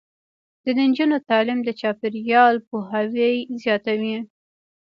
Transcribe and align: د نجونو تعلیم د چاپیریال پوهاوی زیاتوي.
د 0.63 0.65
نجونو 0.79 1.17
تعلیم 1.29 1.59
د 1.63 1.69
چاپیریال 1.79 2.55
پوهاوی 2.67 3.33
زیاتوي. 3.63 4.17